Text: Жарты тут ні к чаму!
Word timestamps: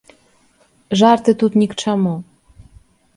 Жарты 1.01 1.31
тут 1.43 1.57
ні 1.63 1.67
к 1.73 1.77
чаму! 1.83 2.15